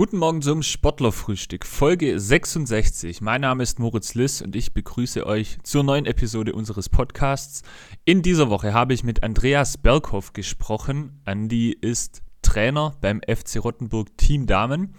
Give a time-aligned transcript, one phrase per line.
[0.00, 3.20] Guten Morgen zum Sportlerfrühstück, Folge 66.
[3.20, 7.60] Mein Name ist Moritz Liss und ich begrüße euch zur neuen Episode unseres Podcasts.
[8.06, 11.20] In dieser Woche habe ich mit Andreas Berghoff gesprochen.
[11.26, 14.94] Andi ist Trainer beim FC Rottenburg Team Damen,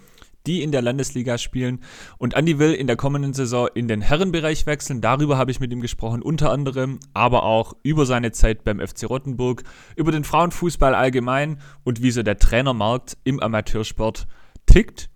[0.46, 1.80] die in der Landesliga spielen.
[2.16, 5.00] Und Andi will in der kommenden Saison in den Herrenbereich wechseln.
[5.00, 9.10] Darüber habe ich mit ihm gesprochen, unter anderem, aber auch über seine Zeit beim FC
[9.10, 9.64] Rottenburg,
[9.96, 14.28] über den Frauenfußball allgemein und wie so der Trainermarkt im Amateursport
[14.72, 15.10] tickt.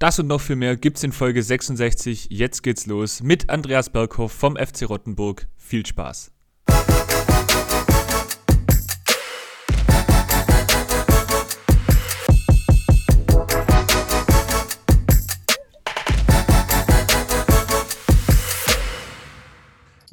[0.00, 2.28] Das und noch viel mehr gibt's in Folge 66.
[2.30, 5.46] Jetzt geht's los mit Andreas Berghoff vom FC Rottenburg.
[5.56, 6.32] Viel Spaß.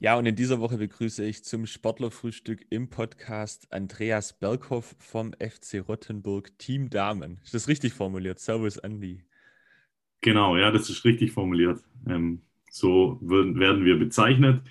[0.05, 5.83] Ja, und in dieser Woche begrüße ich zum Sportlerfrühstück im Podcast Andreas Berghoff vom FC
[5.89, 7.39] Rottenburg Team Damen.
[7.43, 8.37] Ist das richtig formuliert?
[8.37, 9.23] Servus, Andi.
[10.21, 11.83] Genau, ja, das ist richtig formuliert.
[12.07, 14.61] Ähm, so werden wir bezeichnet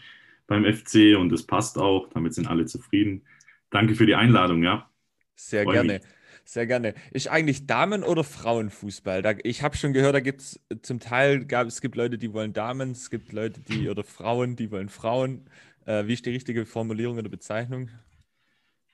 [0.47, 2.09] beim FC und das passt auch.
[2.11, 3.23] Damit sind alle zufrieden.
[3.71, 4.89] Danke für die Einladung, ja.
[5.35, 5.95] Sehr Freu gerne.
[5.95, 6.03] Mich.
[6.45, 6.95] Sehr gerne.
[7.11, 9.23] Ist eigentlich Damen- oder Frauenfußball?
[9.23, 12.33] Da, ich habe schon gehört, da gibt es zum Teil, gab, es gibt Leute, die
[12.35, 15.49] wollen Damen, es gibt Leute, die, oder Frauen, die wollen Frauen.
[15.87, 17.89] Äh, wie ist die richtige Formulierung oder Bezeichnung?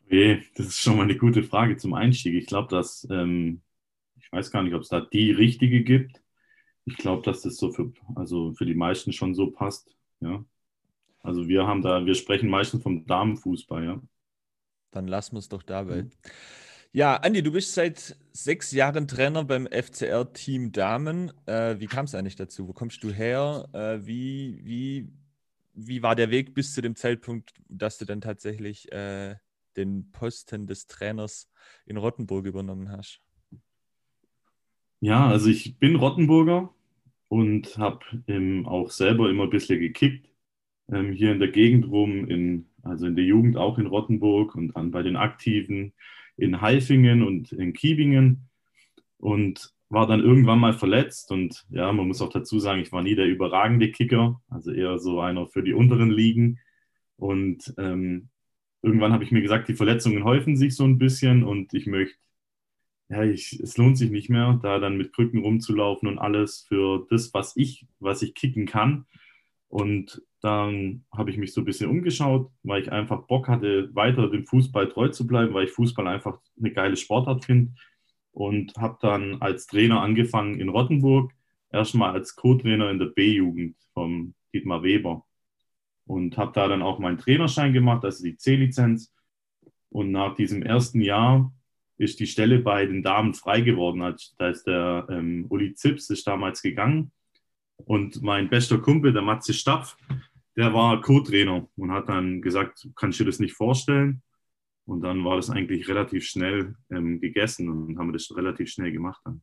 [0.06, 2.34] Okay, das ist schon mal eine gute Frage zum Einstieg.
[2.34, 3.62] Ich glaube, dass, ähm,
[4.18, 6.22] ich weiß gar nicht, ob es da die richtige gibt.
[6.84, 10.44] Ich glaube, dass das so für, also für die meisten schon so passt, ja.
[11.22, 14.02] Also wir haben da, wir sprechen meistens vom Damenfußball, ja.
[14.92, 16.02] Dann lassen wir es doch dabei.
[16.02, 16.10] Mhm.
[16.92, 21.32] Ja, Andi, du bist seit sechs Jahren Trainer beim FCR Team Damen.
[21.46, 22.66] Äh, wie kam es eigentlich dazu?
[22.66, 23.68] Wo kommst du her?
[23.72, 25.08] Äh, wie, wie,
[25.72, 29.36] wie war der Weg bis zu dem Zeitpunkt, dass du dann tatsächlich äh,
[29.76, 31.48] den Posten des Trainers
[31.86, 33.20] in Rottenburg übernommen hast?
[34.98, 36.74] Ja, also ich bin Rottenburger
[37.28, 40.28] und habe ähm, auch selber immer ein bisschen gekickt.
[40.90, 44.74] Ähm, hier in der Gegend rum, in, also in der Jugend auch in Rottenburg und
[44.74, 45.92] dann bei den Aktiven
[46.40, 48.48] in Haifingen und in Kiebingen
[49.18, 51.30] und war dann irgendwann mal verletzt.
[51.30, 54.98] Und ja, man muss auch dazu sagen, ich war nie der überragende Kicker, also eher
[54.98, 56.58] so einer für die unteren Ligen.
[57.16, 58.28] Und ähm,
[58.82, 62.16] irgendwann habe ich mir gesagt, die Verletzungen häufen sich so ein bisschen und ich möchte,
[63.08, 67.06] ja, ich, es lohnt sich nicht mehr, da dann mit Krücken rumzulaufen und alles für
[67.10, 69.06] das, was ich, was ich kicken kann.
[69.70, 74.28] Und dann habe ich mich so ein bisschen umgeschaut, weil ich einfach Bock hatte, weiter
[74.28, 77.72] dem Fußball treu zu bleiben, weil ich Fußball einfach eine geile Sportart finde.
[78.32, 81.32] Und habe dann als Trainer angefangen in Rottenburg,
[81.72, 85.24] erstmal als Co-Trainer in der B-Jugend vom Dietmar Weber.
[86.04, 89.14] Und habe da dann auch meinen Trainerschein gemacht, also die C-Lizenz.
[89.88, 91.52] Und nach diesem ersten Jahr
[91.96, 94.16] ist die Stelle bei den Damen frei geworden.
[94.38, 97.12] Da ist der ähm, Uli Zips ist damals gegangen
[97.86, 99.96] und mein bester Kumpel, der Matze Stapf,
[100.56, 104.22] der war Co-Trainer und hat dann gesagt, kannst du dir das nicht vorstellen?
[104.84, 108.90] Und dann war das eigentlich relativ schnell ähm, gegessen und haben wir das relativ schnell
[108.90, 109.42] gemacht dann.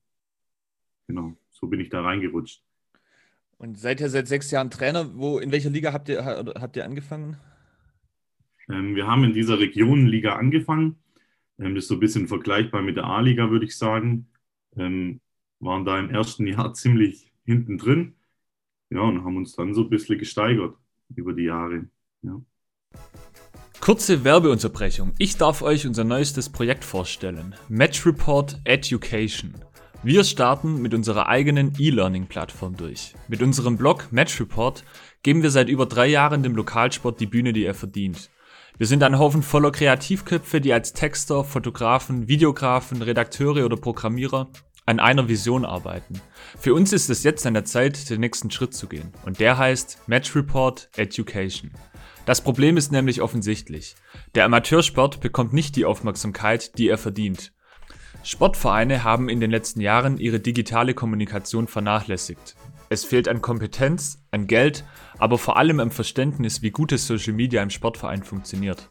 [1.07, 2.61] Genau, so bin ich da reingerutscht.
[3.57, 5.09] Und seid ihr seit sechs Jahren Trainer?
[5.15, 7.37] Wo, in welcher Liga habt ihr, habt ihr angefangen?
[8.69, 10.97] Ähm, wir haben in dieser Regionenliga angefangen.
[11.57, 14.27] Ähm, das ist so ein bisschen vergleichbar mit der A-Liga, würde ich sagen.
[14.75, 15.21] Ähm,
[15.59, 18.16] waren da im ersten Jahr ziemlich hinten drin
[18.89, 20.75] ja, und haben uns dann so ein bisschen gesteigert
[21.15, 21.87] über die Jahre.
[22.21, 22.41] Ja.
[23.79, 25.13] Kurze Werbeunterbrechung.
[25.17, 27.55] Ich darf euch unser neuestes Projekt vorstellen.
[27.69, 29.53] Match Report Education.
[30.03, 33.13] Wir starten mit unserer eigenen E-Learning-Plattform durch.
[33.27, 34.83] Mit unserem Blog Match Report
[35.23, 38.29] geben wir seit über drei Jahren dem Lokalsport die Bühne, die er verdient.
[38.77, 44.49] Wir sind ein Haufen voller Kreativköpfe, die als Texter, Fotografen, Videografen, Redakteure oder Programmierer
[44.87, 46.21] an einer Vision arbeiten.
[46.57, 49.11] Für uns ist es jetzt an der Zeit, den nächsten Schritt zu gehen.
[49.25, 51.71] Und der heißt Match Report Education.
[52.25, 53.95] Das Problem ist nämlich offensichtlich.
[54.33, 57.51] Der Amateursport bekommt nicht die Aufmerksamkeit, die er verdient.
[58.23, 62.55] Sportvereine haben in den letzten Jahren ihre digitale Kommunikation vernachlässigt.
[62.89, 64.85] Es fehlt an Kompetenz, an Geld,
[65.17, 68.89] aber vor allem am Verständnis, wie gutes Social Media im Sportverein funktioniert.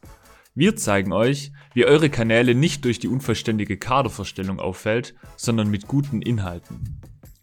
[0.59, 6.23] Wir zeigen euch, wie eure Kanäle nicht durch die unvollständige Kadervorstellung auffällt, sondern mit guten
[6.23, 6.99] Inhalten.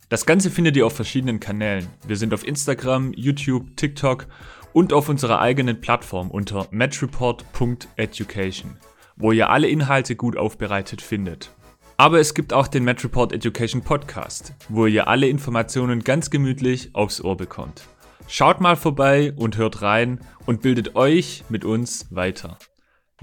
[0.10, 1.86] Das Ganze findet ihr auf verschiedenen Kanälen.
[2.08, 4.26] Wir sind auf Instagram, YouTube, TikTok
[4.74, 8.78] und auf unserer eigenen Plattform unter matchreport.education,
[9.16, 11.52] wo ihr alle Inhalte gut aufbereitet findet.
[11.98, 17.22] Aber es gibt auch den Matchreport Education Podcast, wo ihr alle Informationen ganz gemütlich aufs
[17.22, 17.84] Ohr bekommt.
[18.28, 22.58] Schaut mal vorbei und hört rein und bildet euch mit uns weiter.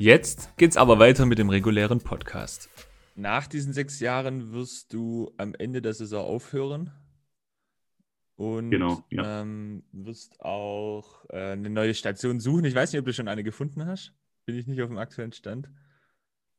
[0.01, 2.71] Jetzt geht's aber weiter mit dem regulären Podcast.
[3.17, 6.91] nach diesen sechs Jahren wirst du am Ende der Saison aufhören
[8.37, 9.43] und Genau, ja.
[9.43, 12.65] ähm, wirst auch äh, eine neue Station suchen.
[12.65, 14.15] Ich weiß nicht, ob du schon eine gefunden hast.
[14.47, 15.69] Bin ich nicht auf dem aktuellen Stand.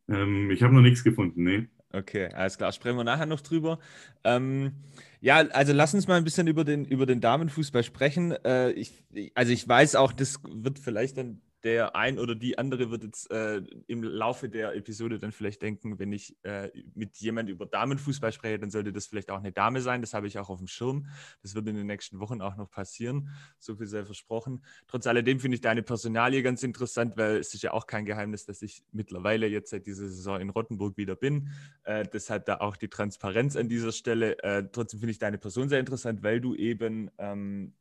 [0.08, 1.68] Ähm, ich habe noch nichts gefunden, nee.
[1.94, 2.72] Okay, alles klar.
[2.72, 3.80] Sprechen wir nachher noch drüber.
[4.24, 4.74] Ähm,
[5.20, 8.34] ja, also lass uns mal ein bisschen über den, über den Damenfußball sprechen.
[8.46, 9.04] Äh, ich,
[9.34, 13.30] also ich weiß auch, das wird vielleicht dann der ein oder die andere wird jetzt
[13.32, 18.32] äh, im Laufe der Episode dann vielleicht denken, wenn ich äh, mit jemand über Damenfußball
[18.32, 20.02] spreche, dann sollte das vielleicht auch eine Dame sein.
[20.02, 21.08] Das habe ich auch auf dem Schirm.
[21.42, 23.30] Das wird in den nächsten Wochen auch noch passieren.
[23.60, 24.64] So viel sei versprochen.
[24.88, 28.46] Trotz alledem finde ich deine Personalie ganz interessant, weil es ist ja auch kein Geheimnis,
[28.46, 31.50] dass ich mittlerweile jetzt seit dieser Saison in Rottenburg wieder bin.
[31.84, 34.42] Äh, deshalb da auch die Transparenz an dieser Stelle.
[34.44, 37.74] Äh, trotzdem finde ich deine Person sehr interessant, weil du eben ähm,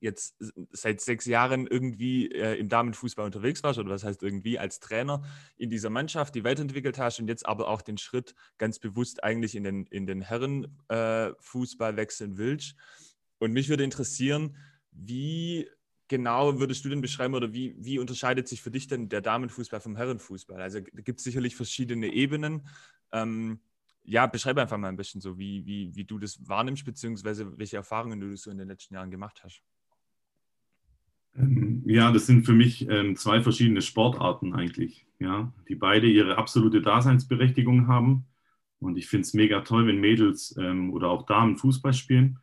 [0.00, 0.36] jetzt
[0.70, 5.22] seit sechs Jahren irgendwie äh, im Damenfußball unterwegs warst, oder was heißt irgendwie als Trainer
[5.56, 9.54] in dieser Mannschaft, die weiterentwickelt hast und jetzt aber auch den Schritt ganz bewusst eigentlich
[9.54, 12.76] in den, in den Herrenfußball äh, wechseln willst.
[13.38, 14.56] Und mich würde interessieren,
[14.90, 15.68] wie
[16.08, 19.80] genau würdest du denn beschreiben oder wie, wie unterscheidet sich für dich denn der Damenfußball
[19.80, 20.60] vom Herrenfußball?
[20.60, 22.68] Also gibt es sicherlich verschiedene Ebenen.
[23.12, 23.60] Ähm,
[24.04, 27.76] ja, beschreibe einfach mal ein bisschen so, wie, wie, wie du das wahrnimmst, beziehungsweise welche
[27.76, 29.62] Erfahrungen du so in den letzten Jahren gemacht hast.
[31.36, 36.38] Ähm, ja, das sind für mich ähm, zwei verschiedene Sportarten eigentlich, ja, die beide ihre
[36.38, 38.26] absolute Daseinsberechtigung haben.
[38.78, 42.38] Und ich finde es mega toll, wenn Mädels ähm, oder auch Damen Fußball spielen,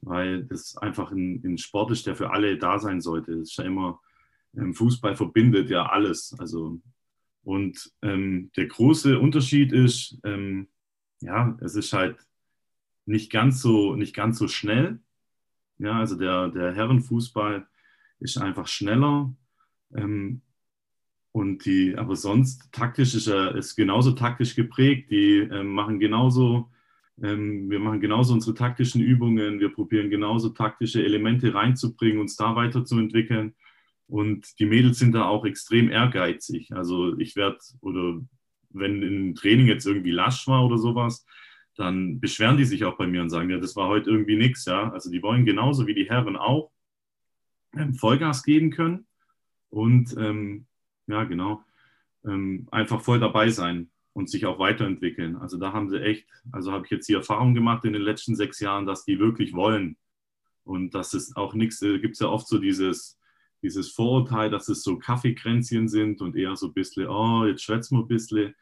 [0.00, 3.32] weil das einfach ein, ein, Sport ist, der für alle da sein sollte.
[3.32, 4.00] Es ist ja immer,
[4.56, 6.34] ähm, Fußball verbindet ja alles.
[6.38, 6.80] Also,
[7.42, 10.68] und ähm, der große Unterschied ist, ähm,
[11.20, 12.16] ja, es ist halt
[13.04, 15.00] nicht ganz so, nicht ganz so schnell.
[15.78, 17.66] Ja, also der, der Herrenfußball
[18.22, 19.34] ist einfach schneller.
[19.94, 20.42] Ähm,
[21.32, 25.10] und die, aber sonst taktisch ist er ist genauso taktisch geprägt.
[25.10, 26.70] Die ähm, machen genauso,
[27.22, 29.58] ähm, wir machen genauso unsere taktischen Übungen.
[29.58, 33.54] Wir probieren genauso taktische Elemente reinzubringen, uns da weiterzuentwickeln.
[34.08, 36.70] Und die Mädels sind da auch extrem ehrgeizig.
[36.74, 38.20] Also ich werde, oder
[38.68, 41.24] wenn ein Training jetzt irgendwie lasch war oder sowas,
[41.76, 44.66] dann beschweren die sich auch bei mir und sagen, ja, das war heute irgendwie nichts.
[44.66, 44.92] Ja?
[44.92, 46.70] Also die wollen genauso wie die Herren auch
[47.94, 49.06] Vollgas geben können
[49.70, 50.66] und ähm,
[51.06, 51.62] ja, genau,
[52.24, 55.36] ähm, einfach voll dabei sein und sich auch weiterentwickeln.
[55.36, 58.36] Also da haben sie echt, also habe ich jetzt die Erfahrung gemacht in den letzten
[58.36, 59.96] sechs Jahren, dass die wirklich wollen
[60.64, 63.18] und dass es auch nichts, äh, gibt es ja oft so dieses,
[63.62, 67.96] dieses Vorurteil, dass es so Kaffeekränzchen sind und eher so ein bisschen, oh, jetzt schwätzen
[67.96, 68.54] wir ein bisschen,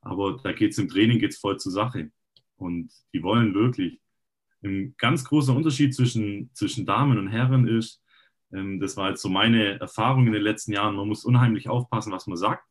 [0.00, 2.10] aber da geht es im Training geht's voll zur Sache
[2.56, 4.00] und die wollen wirklich.
[4.62, 8.03] Ein ganz großer Unterschied zwischen, zwischen Damen und Herren ist, ähm,
[8.80, 10.96] das war jetzt so meine Erfahrung in den letzten Jahren.
[10.96, 12.64] Man muss unheimlich aufpassen, was man sagt.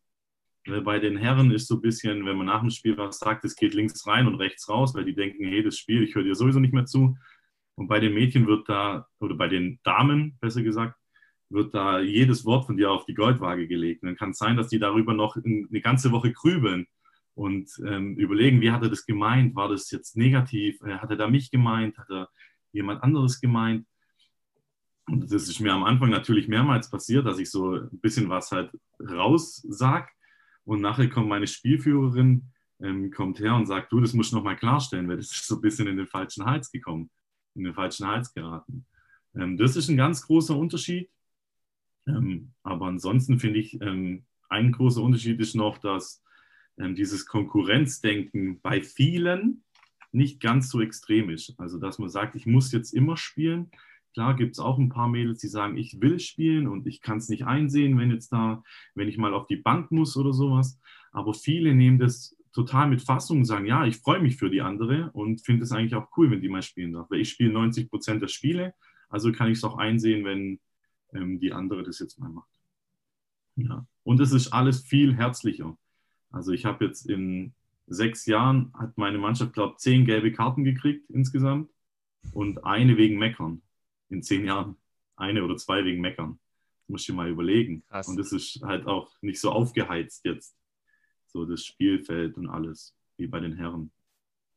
[0.66, 3.56] Bei den Herren ist so ein bisschen, wenn man nach dem Spiel was sagt, es
[3.56, 6.36] geht links rein und rechts raus, weil die denken, hey, das Spiel, ich höre dir
[6.36, 7.18] sowieso nicht mehr zu.
[7.76, 10.98] Und bei den Mädchen wird da, oder bei den Damen besser gesagt,
[11.50, 14.04] wird da jedes Wort von dir auf die Goldwaage gelegt.
[14.04, 16.88] Und dann kann es sein, dass die darüber noch eine ganze Woche grübeln
[17.36, 19.56] und ähm, überlegen, wie hat er das gemeint?
[19.56, 20.82] War das jetzt negativ?
[20.84, 21.98] Äh, hat er da mich gemeint?
[21.98, 22.30] Hat er
[22.72, 23.86] jemand anderes gemeint?
[25.08, 28.52] Und das ist mir am Anfang natürlich mehrmals passiert, dass ich so ein bisschen was
[28.52, 30.10] halt raussag.
[30.64, 32.52] Und nachher kommt meine Spielführerin,
[32.82, 35.56] ähm, kommt her und sagt, du, das musst du nochmal klarstellen, weil das ist so
[35.56, 37.10] ein bisschen in den falschen Hals gekommen,
[37.56, 38.86] in den falschen Hals geraten.
[39.36, 41.10] Ähm, das ist ein ganz großer Unterschied.
[42.08, 46.24] Ähm, aber ansonsten finde ich, ähm, ein großer Unterschied ist noch, dass
[46.78, 49.64] ähm, dieses Konkurrenzdenken bei vielen
[50.12, 51.54] nicht ganz so extrem ist.
[51.58, 53.72] Also, dass man sagt, ich muss jetzt immer spielen,
[54.14, 57.18] Klar gibt es auch ein paar Mädels, die sagen, ich will spielen und ich kann
[57.18, 60.80] es nicht einsehen, wenn jetzt da, wenn ich mal auf die Bank muss oder sowas.
[61.12, 64.62] Aber viele nehmen das total mit Fassung und sagen, ja, ich freue mich für die
[64.62, 67.10] andere und finde es eigentlich auch cool, wenn die mal spielen darf.
[67.10, 68.76] Weil ich spiele 90 Prozent der Spiele,
[69.10, 70.60] also kann ich es auch einsehen, wenn
[71.14, 72.50] ähm, die andere das jetzt mal macht.
[73.56, 73.86] Ja.
[74.04, 75.76] Und es ist alles viel herzlicher.
[76.32, 77.54] Also ich habe jetzt in
[77.88, 81.70] sechs Jahren, hat meine Mannschaft, glaube ich, zehn gelbe Karten gekriegt insgesamt
[82.32, 83.62] und eine wegen Meckern
[84.14, 84.78] in zehn Jahren
[85.16, 86.40] eine oder zwei wegen Meckern.
[86.82, 87.84] Das musst du dir mal überlegen.
[87.90, 88.08] Krass.
[88.08, 90.56] Und das ist halt auch nicht so aufgeheizt jetzt.
[91.28, 93.92] So das Spielfeld und alles, wie bei den Herren.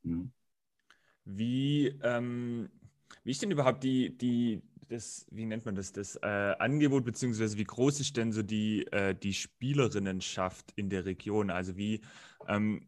[0.02, 0.32] Mhm.
[1.24, 2.68] Wie, ähm,
[3.24, 7.58] wie ist denn überhaupt die, die, das, wie nennt man das, das äh, Angebot, beziehungsweise
[7.58, 11.50] wie groß ist denn so die, äh, die Spielerinnenschaft in der Region?
[11.50, 12.00] Also wie,
[12.46, 12.86] ähm,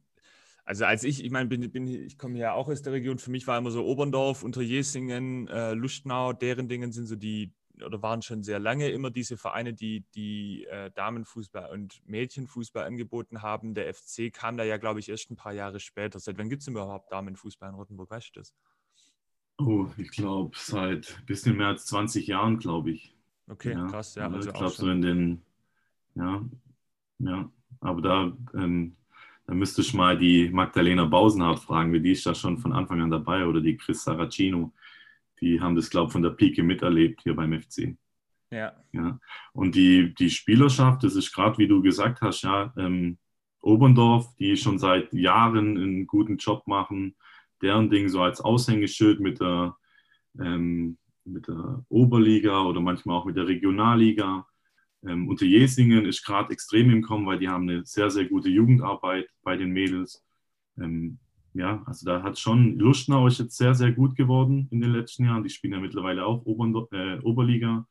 [0.69, 3.31] also als ich, ich meine, bin, bin, ich komme ja auch aus der Region, für
[3.31, 8.21] mich war immer so Oberndorf, Unterjesingen, äh, Lustenau, deren Dingen sind so die, oder waren
[8.21, 13.73] schon sehr lange immer diese Vereine, die, die äh, Damenfußball und Mädchenfußball angeboten haben.
[13.73, 16.19] Der FC kam da ja, glaube ich, erst ein paar Jahre später.
[16.19, 18.11] Seit wann gibt es denn überhaupt Damenfußball in Rottenburg?
[18.11, 18.53] Weißt du das?
[19.57, 23.17] Oh, ich glaube, seit ein bisschen mehr als 20 Jahren, glaube ich.
[23.49, 24.31] Okay, ja, krass, ja.
[24.31, 25.43] Also ich glaube, so in den,
[26.15, 26.45] ja,
[27.21, 28.98] ja, aber da, ähm,
[29.49, 33.01] da müsste ich mal die Magdalena Bausenhardt fragen, wie die ist da schon von Anfang
[33.01, 34.75] an dabei oder die Chris Saracino.
[35.41, 37.97] Die haben das, glaube ich, von der Pike miterlebt hier beim FC.
[38.51, 38.75] Ja.
[38.93, 39.19] ja.
[39.55, 43.17] Und die, die Spielerschaft, das ist gerade, wie du gesagt hast, ja, ähm,
[43.63, 47.17] Oberndorf, die schon seit Jahren einen guten Job machen,
[47.63, 49.77] deren Ding so als Aushängeschild mit der,
[50.39, 54.47] ähm, mit der Oberliga oder manchmal auch mit der Regionalliga.
[55.07, 58.49] Ähm, unter Jesingen ist gerade extrem im Kommen, weil die haben eine sehr, sehr gute
[58.49, 60.25] Jugendarbeit bei den Mädels.
[60.77, 61.19] Ähm,
[61.55, 65.25] ja, also da hat schon Lustenau ist jetzt sehr, sehr gut geworden in den letzten
[65.25, 65.43] Jahren.
[65.43, 67.87] Die spielen ja mittlerweile auch Ober, äh, Oberliga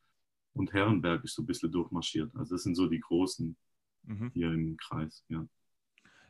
[0.54, 2.32] und Herrenberg ist so ein bisschen durchmarschiert.
[2.36, 3.56] Also das sind so die großen
[4.04, 4.32] mhm.
[4.34, 5.46] hier im Kreis, ja.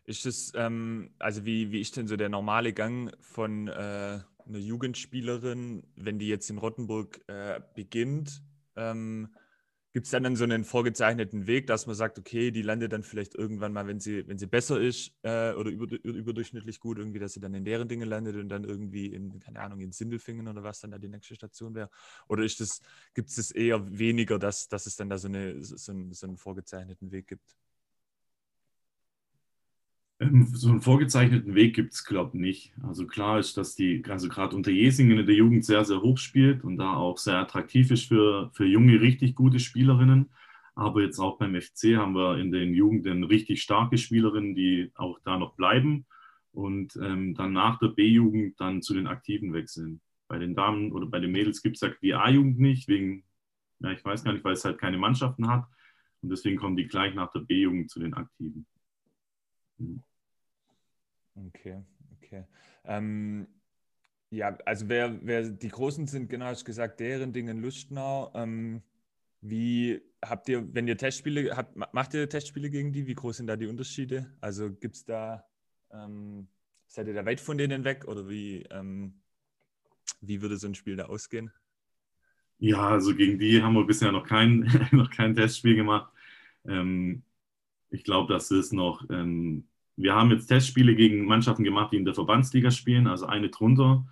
[0.05, 3.71] Ist das, ähm, also wie, wie ist denn so der normale Gang von äh,
[4.47, 8.41] einer Jugendspielerin, wenn die jetzt in Rottenburg äh, beginnt?
[8.77, 9.27] Ähm,
[9.93, 13.03] Gibt es dann, dann so einen vorgezeichneten Weg, dass man sagt, okay, die landet dann
[13.03, 17.19] vielleicht irgendwann mal, wenn sie, wenn sie besser ist äh, oder über, überdurchschnittlich gut, irgendwie,
[17.19, 20.47] dass sie dann in deren Dinge landet und dann irgendwie in, keine Ahnung, in Sindelfingen
[20.47, 21.89] oder was dann da die nächste Station wäre?
[22.27, 22.81] Oder ist das,
[23.13, 26.27] gibt es das eher weniger, dass, dass es dann da so, eine, so, einen, so
[26.27, 27.55] einen vorgezeichneten Weg gibt?
[30.19, 32.73] Ähm, so einen vorgezeichneten Weg gibt es, glaube ich, nicht.
[32.83, 36.17] Also klar ist, dass die, also gerade unter Jesingen in der Jugend sehr, sehr hoch
[36.17, 40.29] spielt und da auch sehr attraktiv ist für, für junge, richtig gute Spielerinnen.
[40.75, 45.19] Aber jetzt auch beim FC haben wir in den Jugenden richtig starke Spielerinnen, die auch
[45.23, 46.05] da noch bleiben
[46.51, 50.01] und ähm, dann nach der B-Jugend dann zu den Aktiven wechseln.
[50.27, 53.23] Bei den Damen oder bei den Mädels gibt es ja die A-Jugend nicht, wegen,
[53.79, 55.65] ja, ich weiß gar nicht, weil es halt keine Mannschaften hat.
[56.21, 58.65] Und deswegen kommen die gleich nach der B-Jugend zu den Aktiven.
[59.77, 60.03] Mhm.
[61.35, 61.83] Okay,
[62.15, 62.45] okay.
[62.85, 63.47] Ähm,
[64.29, 68.31] ja, also wer, wer die Großen sind, genau, hast gesagt, deren Dingen Lustenau.
[68.33, 68.81] Ähm,
[69.41, 73.07] wie habt ihr, wenn ihr Testspiele habt, macht ihr Testspiele gegen die?
[73.07, 74.35] Wie groß sind da die Unterschiede?
[74.41, 75.45] Also gibt es da,
[75.91, 76.47] ähm,
[76.87, 79.21] seid ihr da weit von denen weg oder wie, ähm,
[80.21, 81.51] wie würde so ein Spiel da ausgehen?
[82.59, 86.11] Ja, also gegen die haben wir bisher noch kein, noch kein Testspiel gemacht.
[86.65, 87.23] Ähm,
[87.89, 89.67] ich glaube, das ist noch ähm,
[89.97, 94.05] wir haben jetzt Testspiele gegen Mannschaften gemacht, die in der Verbandsliga spielen, also eine drunter.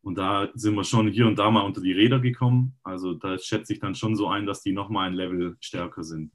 [0.00, 2.76] Und da sind wir schon hier und da mal unter die Räder gekommen.
[2.84, 6.32] Also da schätze ich dann schon so ein, dass die nochmal ein Level stärker sind.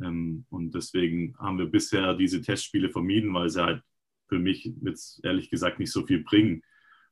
[0.00, 3.82] Ähm, und deswegen haben wir bisher diese Testspiele vermieden, weil sie halt
[4.28, 6.62] für mich jetzt ehrlich gesagt nicht so viel bringen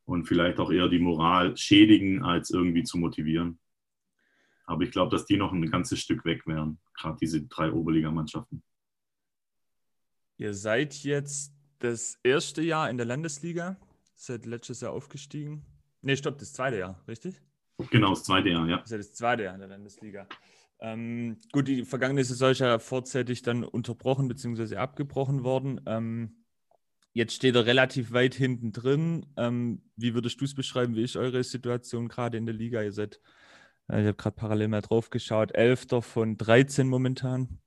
[0.05, 3.59] und vielleicht auch eher die Moral schädigen, als irgendwie zu motivieren.
[4.67, 8.62] Aber ich glaube, dass die noch ein ganzes Stück weg wären, gerade diese drei Oberligamannschaften.
[10.38, 13.76] Ihr seid jetzt das erste Jahr in der Landesliga,
[14.14, 15.66] seid letztes Jahr aufgestiegen.
[16.00, 17.42] Ne, stopp, das zweite Jahr, richtig?
[17.90, 18.78] Genau, das zweite Jahr, ja.
[18.78, 20.28] Das ist das zweite Jahr in der Landesliga.
[20.80, 24.76] Ähm, gut, die vergangene Saison ist ja vorzeitig dann unterbrochen bzw.
[24.76, 25.80] abgebrochen worden.
[25.87, 26.45] Ähm,
[27.12, 29.26] jetzt steht er relativ weit hinten drin.
[29.37, 30.95] Ähm, wie würdest du es beschreiben?
[30.95, 32.80] Wie ist eure Situation gerade in der Liga?
[32.80, 33.21] Ihr seid,
[33.88, 37.59] äh, ich habe gerade parallel mal drauf geschaut, Elfter von 13 momentan.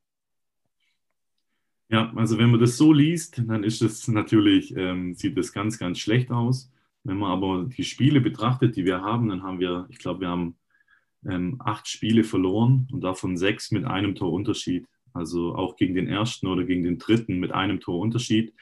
[1.92, 5.78] Ja, also wenn man das so liest, dann ist es natürlich, ähm, sieht das ganz,
[5.78, 6.72] ganz schlecht aus.
[7.04, 10.30] Wenn man aber die Spiele betrachtet, die wir haben, dann haben wir, ich glaube, wir
[10.30, 10.56] haben
[11.28, 14.88] ähm, acht Spiele verloren und davon sechs mit einem Torunterschied.
[15.14, 18.54] Also auch gegen den ersten oder gegen den dritten mit einem Torunterschied.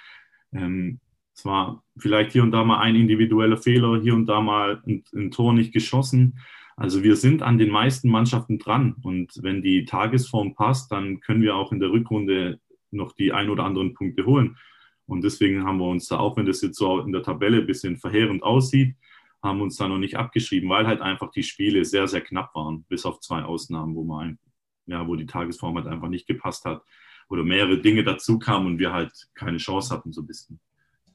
[0.52, 1.00] Ähm,
[1.36, 5.04] es war vielleicht hier und da mal ein individueller Fehler, hier und da mal ein,
[5.14, 6.40] ein Tor nicht geschossen.
[6.76, 11.44] Also wir sind an den meisten Mannschaften dran und wenn die Tagesform passt, dann können
[11.44, 12.60] wir auch in der Rückrunde
[12.92, 14.58] noch die ein oder anderen Punkte holen.
[15.06, 17.68] Und deswegen haben wir uns da, auch wenn das jetzt so in der Tabelle ein
[17.68, 18.96] bisschen verheerend aussieht,
[19.42, 22.84] haben uns da noch nicht abgeschrieben, weil halt einfach die Spiele sehr, sehr knapp waren,
[22.84, 24.38] bis auf zwei Ausnahmen, wo man,
[24.86, 26.84] ja, wo die Tagesform halt einfach nicht gepasst hat
[27.30, 30.60] oder mehrere Dinge dazu kamen und wir halt keine Chance hatten, so ein bisschen.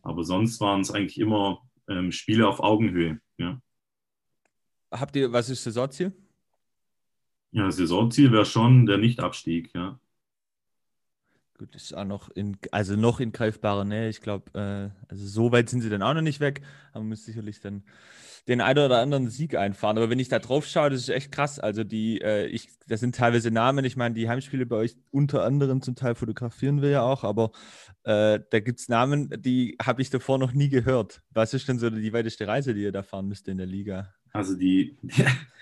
[0.03, 3.61] Aber sonst waren es eigentlich immer ähm, Spiele auf Augenhöhe, ja.
[4.91, 6.13] Habt ihr, was ist Saisonziel?
[7.51, 9.99] Ja, Saisonziel wäre schon der Nichtabstieg, ja.
[11.57, 14.09] Gut, ist auch noch in, also noch in greifbarer Nähe.
[14.09, 16.63] Ich glaube, äh, also so weit sind sie dann auch noch nicht weg.
[16.93, 17.85] Aber man muss sicherlich dann
[18.49, 19.97] den einen oder anderen Sieg einfahren.
[19.97, 21.59] Aber wenn ich da drauf schaue, das ist echt krass.
[21.59, 23.85] Also die, äh, ich, das sind teilweise Namen.
[23.85, 27.53] Ich meine, die Heimspiele bei euch unter anderem zum Teil fotografieren wir ja auch, aber
[28.03, 31.23] äh, da gibt es Namen, die habe ich davor noch nie gehört.
[31.31, 34.13] Was ist denn so die weiteste Reise, die ihr da fahren müsst in der Liga?
[34.33, 34.99] Also die,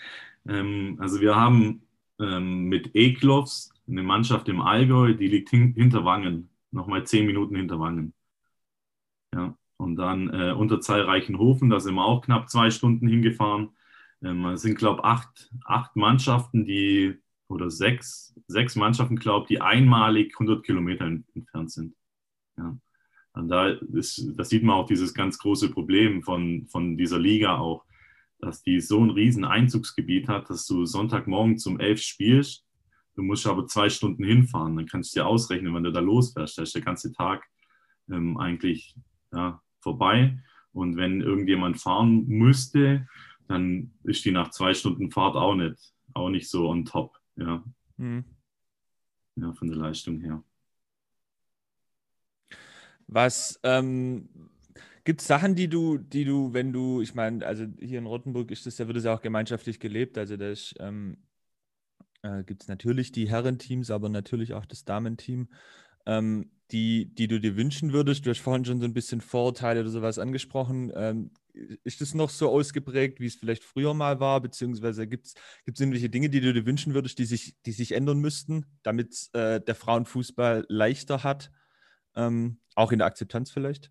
[0.49, 1.83] Ähm, also wir haben
[2.21, 7.57] ähm, mit Eklovs eine Mannschaft im Allgäu, die liegt hin hinter Wangen, nochmal zehn Minuten
[7.57, 8.15] hinter Wangen.
[9.35, 13.71] Ja, und dann äh, unter zahlreichen Hofen, da sind wir auch knapp zwei Stunden hingefahren.
[14.23, 19.49] Ähm, es sind, glaube ich, acht, acht Mannschaften, die, oder sechs, sechs Mannschaften, glaube ich,
[19.49, 21.95] die einmalig 100 Kilometer entfernt sind.
[22.57, 22.77] Ja.
[23.35, 27.59] Und da, ist, da sieht man auch dieses ganz große Problem von, von dieser Liga
[27.59, 27.85] auch,
[28.39, 32.67] dass die so ein riesen Einzugsgebiet hat, dass du Sonntagmorgen zum elf spielst,
[33.15, 36.59] du musst aber zwei Stunden hinfahren, dann kannst du dir ausrechnen, wenn du da losfährst,
[36.59, 37.45] da ist der ganze Tag
[38.11, 38.95] ähm, eigentlich
[39.33, 40.39] ja, vorbei.
[40.73, 43.07] Und wenn irgendjemand fahren müsste,
[43.49, 47.63] dann ist die nach zwei Stunden Fahrt auch nicht, auch nicht so on top, ja.
[47.97, 48.25] Mhm.
[49.37, 50.43] Ja, von der Leistung her.
[53.07, 54.29] Was ähm,
[55.05, 58.51] gibt es Sachen, die du, die du, wenn du, ich meine, also hier in Rottenburg
[58.51, 60.17] ist das, da wird es ja auch gemeinschaftlich gelebt.
[60.17, 61.19] Also da ähm,
[62.23, 65.49] äh, gibt es natürlich die Herrenteams, aber natürlich auch das Damenteam,
[66.07, 68.25] ähm, die, die du dir wünschen würdest.
[68.25, 70.91] Du hast vorhin schon so ein bisschen Vorurteile oder sowas angesprochen.
[70.95, 71.31] Ähm,
[71.85, 74.41] ist das noch so ausgeprägt, wie es vielleicht früher mal war?
[74.41, 75.35] Beziehungsweise gibt es
[75.67, 79.61] irgendwelche Dinge, die du dir wünschen würdest, die sich, die sich ändern müssten, damit äh,
[79.61, 81.51] der Frauenfußball leichter hat?
[82.17, 83.91] Ähm, auch in der Akzeptanz vielleicht?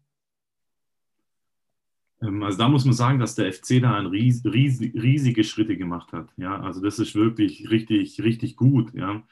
[2.22, 5.78] Ähm, also da muss man sagen, dass der FC da ein ries, ries, riesige Schritte
[5.78, 6.30] gemacht hat.
[6.38, 8.94] Ja, also das ist wirklich richtig, richtig gut.
[8.94, 9.24] Ja,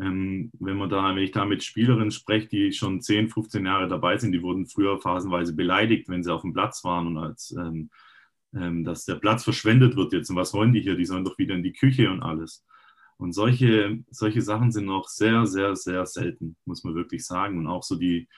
[0.00, 3.88] ähm, wenn man da, wenn ich da mit Spielerinnen spreche, die schon 10, 15 Jahre
[3.88, 7.54] dabei sind, die wurden früher phasenweise beleidigt, wenn sie auf dem Platz waren und als
[7.58, 7.90] ähm,
[8.54, 10.30] ähm, dass der Platz verschwendet wird jetzt.
[10.30, 10.96] Und was wollen die hier?
[10.96, 12.64] Die sollen doch wieder in die Küche und alles.
[13.18, 17.58] Und solche, solche Sachen sind noch sehr, sehr, sehr selten, muss man wirklich sagen.
[17.58, 18.28] Und auch so die,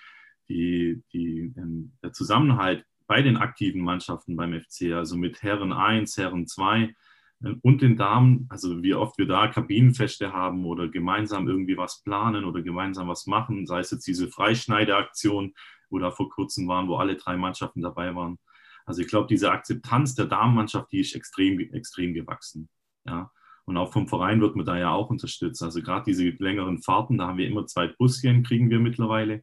[0.49, 6.17] die, die, ähm, der Zusammenhalt bei den aktiven Mannschaften beim FC, also mit Herren 1,
[6.17, 6.95] Herren 2
[7.43, 12.05] äh, und den Damen, also wie oft wir da Kabinenfeste haben oder gemeinsam irgendwie was
[12.05, 15.55] planen oder gemeinsam was machen, sei es jetzt diese Freischneideaktion,
[15.89, 18.39] wo da vor kurzem waren, wo alle drei Mannschaften dabei waren.
[18.87, 22.69] Also ich glaube, diese Akzeptanz der Damenmannschaft, die ist extrem, extrem gewachsen.
[23.05, 23.33] Ja.
[23.65, 25.65] Und auch vom Verein wird man da ja auch unterstützt.
[25.65, 29.43] Also gerade diese längeren Fahrten, da haben wir immer zwei Buschen, kriegen wir mittlerweile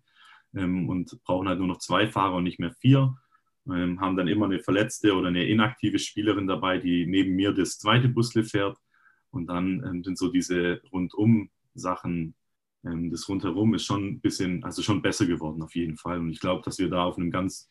[0.55, 3.17] ähm, und brauchen halt nur noch zwei Fahrer und nicht mehr vier.
[3.71, 7.77] Ähm, haben dann immer eine verletzte oder eine inaktive Spielerin dabei, die neben mir das
[7.79, 8.77] zweite Busle fährt.
[9.29, 12.35] Und dann ähm, sind so diese Rundum-Sachen,
[12.85, 16.19] ähm, das Rundherum ist schon ein bisschen, also schon besser geworden auf jeden Fall.
[16.19, 17.69] Und ich glaube, dass wir da auf einem ganz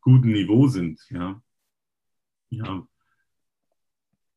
[0.00, 1.00] guten Niveau sind.
[1.10, 1.42] Ja.
[2.50, 2.86] ja.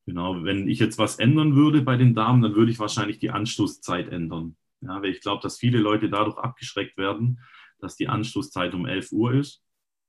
[0.06, 3.30] Genau, wenn ich jetzt was ändern würde bei den Damen, dann würde ich wahrscheinlich die
[3.30, 4.56] Anstoßzeit ändern.
[4.80, 7.40] Ja, weil ich glaube, dass viele Leute dadurch abgeschreckt werden,
[7.78, 9.62] dass die Anschlusszeit um 11 Uhr ist.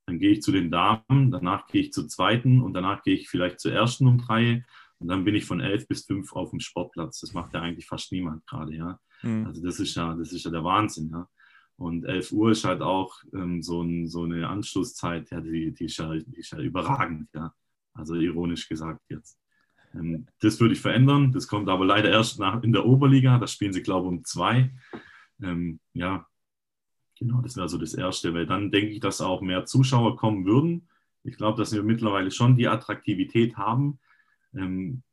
[0.10, 3.30] Dann gehe ich zu den Damen, danach gehe ich zur zweiten und danach gehe ich
[3.30, 4.66] vielleicht zur ersten um drei.
[4.98, 7.20] Und dann bin ich von 11 bis 5 auf dem Sportplatz.
[7.20, 9.00] Das macht ja eigentlich fast niemand gerade, ja.
[9.22, 9.46] Mhm.
[9.46, 11.30] Also das ist ja, das ist ja der Wahnsinn, ja.
[11.78, 15.86] Und 11 Uhr ist halt auch ähm, so, ein, so, eine Anschlusszeit, ja, die, die,
[15.86, 17.54] ist ja, die ist ja überragend, ja.
[17.94, 19.40] Also ironisch gesagt jetzt.
[19.94, 21.32] Ähm, das würde ich verändern.
[21.32, 23.38] Das kommt aber leider erst nach, in der Oberliga.
[23.38, 24.74] Da spielen sie, glaube ich, um zwei.
[25.40, 26.26] Ähm, ja,
[27.20, 30.46] Genau, das wäre so das Erste, weil dann denke ich, dass auch mehr Zuschauer kommen
[30.46, 30.88] würden.
[31.24, 34.00] Ich glaube, dass wir mittlerweile schon die Attraktivität haben,
[34.56, 35.04] ähm,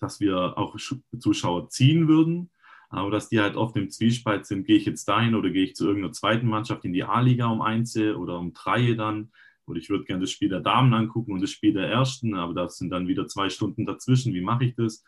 [0.00, 0.76] dass wir auch
[1.18, 2.50] Zuschauer ziehen würden,
[2.88, 5.76] aber dass die halt oft im Zwiespalt sind, gehe ich jetzt dahin oder gehe ich
[5.76, 9.30] zu irgendeiner zweiten Mannschaft in die A-Liga um eins oder um drei dann.
[9.64, 12.54] Oder ich würde gerne das Spiel der Damen angucken und das Spiel der Ersten, aber
[12.54, 14.34] das sind dann wieder zwei Stunden dazwischen.
[14.34, 15.04] Wie mache ich das?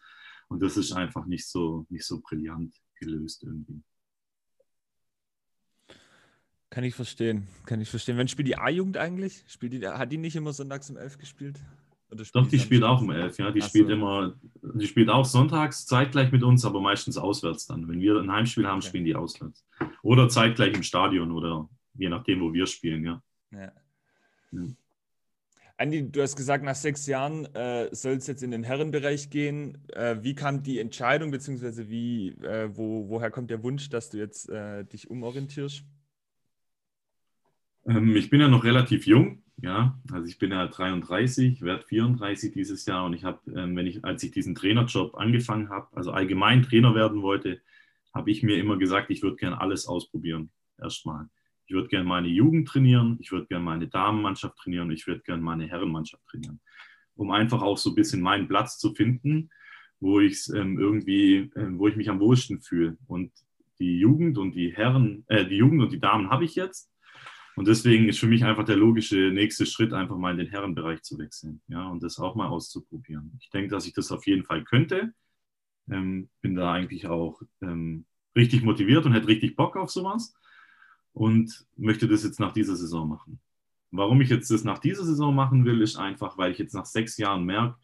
[0.46, 3.82] Und das ist einfach nicht so, nicht so brillant gelöst irgendwie.
[6.74, 7.46] Kann ich verstehen.
[7.66, 8.18] Kann ich verstehen.
[8.18, 9.44] Wann spielt die A-Jugend eigentlich?
[9.46, 11.60] Spielt die, hat die nicht immer sonntags um 11 gespielt?
[12.32, 13.52] Doch, die spielt auch um 11, ja.
[13.52, 13.92] Die Ach spielt so.
[13.92, 17.86] immer, die spielt auch sonntags zeitgleich mit uns, aber meistens auswärts dann.
[17.86, 18.88] Wenn wir ein Heimspiel haben, okay.
[18.88, 19.64] spielen die auswärts.
[20.02, 23.22] Oder zeitgleich im Stadion oder je nachdem, wo wir spielen, ja.
[23.52, 23.72] ja.
[24.50, 24.66] ja.
[25.76, 29.78] Andi, du hast gesagt, nach sechs Jahren äh, soll es jetzt in den Herrenbereich gehen.
[29.92, 34.18] Äh, wie kam die Entscheidung, beziehungsweise wie, äh, wo, woher kommt der Wunsch, dass du
[34.18, 35.84] jetzt äh, dich umorientierst?
[37.86, 42.52] Ähm, ich bin ja noch relativ jung, ja, also ich bin ja 33, werde 34
[42.52, 46.12] dieses Jahr und ich habe, ähm, wenn ich, als ich diesen Trainerjob angefangen habe, also
[46.12, 47.60] allgemein Trainer werden wollte,
[48.12, 51.28] habe ich mir immer gesagt, ich würde gerne alles ausprobieren, erstmal.
[51.66, 55.42] Ich würde gerne meine Jugend trainieren, ich würde gerne meine Damenmannschaft trainieren, ich würde gerne
[55.42, 56.60] meine Herrenmannschaft trainieren,
[57.16, 59.50] um einfach auch so ein bisschen meinen Platz zu finden,
[60.00, 62.98] wo ich ähm, irgendwie, äh, wo ich mich am wohlsten fühle.
[63.06, 63.32] Und
[63.78, 66.93] die Jugend und die Herren, äh, die Jugend und die Damen habe ich jetzt.
[67.56, 71.02] Und deswegen ist für mich einfach der logische nächste Schritt, einfach mal in den Herrenbereich
[71.02, 73.38] zu wechseln ja, und das auch mal auszuprobieren.
[73.40, 75.12] Ich denke, dass ich das auf jeden Fall könnte.
[75.88, 80.34] Ähm, bin da eigentlich auch ähm, richtig motiviert und hätte richtig Bock auf sowas
[81.12, 83.40] und möchte das jetzt nach dieser Saison machen.
[83.90, 86.86] Warum ich jetzt das nach dieser Saison machen will, ist einfach, weil ich jetzt nach
[86.86, 87.78] sechs Jahren merke,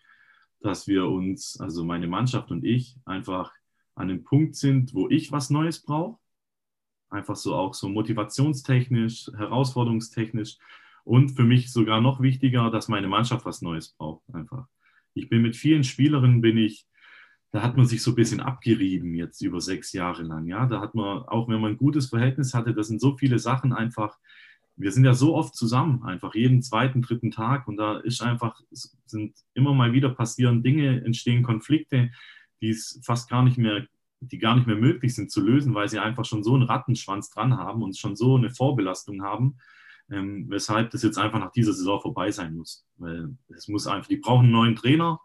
[0.61, 3.53] dass wir uns, also meine Mannschaft und ich, einfach
[3.95, 6.19] an dem Punkt sind, wo ich was Neues brauche.
[7.11, 10.59] Einfach so auch so motivationstechnisch, herausforderungstechnisch
[11.05, 14.23] und für mich sogar noch wichtiger, dass meine Mannschaft was Neues braucht.
[14.33, 14.67] Einfach.
[15.15, 16.87] Ich bin mit vielen Spielerinnen, bin ich,
[17.51, 20.47] da hat man sich so ein bisschen abgerieben jetzt über sechs Jahre lang.
[20.47, 23.39] Ja, da hat man, auch wenn man ein gutes Verhältnis hatte, das sind so viele
[23.39, 24.19] Sachen einfach.
[24.77, 28.61] Wir sind ja so oft zusammen, einfach jeden zweiten, dritten Tag und da ist einfach,
[28.71, 32.13] sind immer mal wieder passieren Dinge, entstehen Konflikte,
[32.63, 33.87] die es fast gar nicht mehr,
[34.21, 37.31] die gar nicht mehr möglich sind zu lösen, weil sie einfach schon so einen Rattenschwanz
[37.31, 39.57] dran haben und schon so eine Vorbelastung haben,
[40.11, 42.87] ähm, weshalb das jetzt einfach nach dieser Saison vorbei sein muss.
[42.97, 45.21] Weil es muss einfach, die brauchen einen neuen Trainer,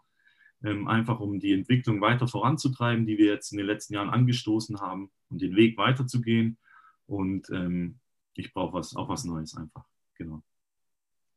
[0.64, 4.80] ähm, einfach um die Entwicklung weiter voranzutreiben, die wir jetzt in den letzten Jahren angestoßen
[4.80, 6.58] haben, um den Weg weiterzugehen.
[7.06, 8.00] Und ähm,
[8.34, 9.84] ich brauche was, auch was Neues einfach.
[10.14, 10.42] Genau.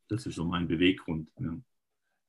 [0.07, 1.29] Das ist so mein Beweggrund.
[1.39, 1.57] Ja.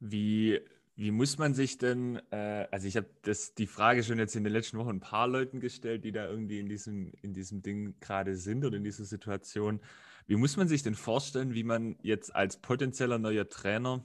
[0.00, 0.58] Wie
[0.96, 3.09] wie muss man sich denn, äh, also ich habe
[3.57, 6.59] die Frage schon jetzt in den letzten Wochen ein paar Leuten gestellt, die da irgendwie
[6.59, 9.81] in diesem, in diesem Ding gerade sind oder in dieser Situation.
[10.26, 14.05] Wie muss man sich denn vorstellen, wie man jetzt als potenzieller neuer Trainer,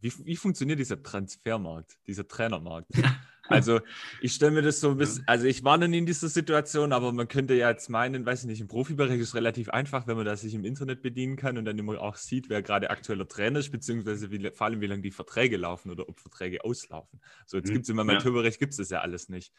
[0.00, 2.90] wie, wie funktioniert dieser Transfermarkt, dieser Trainermarkt?
[3.48, 3.80] Also
[4.20, 6.92] ich stelle mir das so ein bisschen, also ich war noch nie in dieser Situation,
[6.92, 10.06] aber man könnte ja jetzt meinen, weiß ich nicht, im Profibereich ist es relativ einfach,
[10.06, 12.90] wenn man da sich im Internet bedienen kann und dann immer auch sieht, wer gerade
[12.90, 16.64] aktueller Trainer ist, beziehungsweise wie, vor allem wie lange die Verträge laufen oder ob Verträge
[16.64, 17.20] auslaufen.
[17.46, 17.74] So, jetzt mhm.
[17.74, 19.52] gibt es im Amateurbereich, gibt es das ja alles nicht.